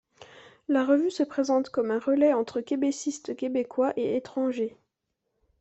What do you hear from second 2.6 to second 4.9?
québécistes québécois et étrangers.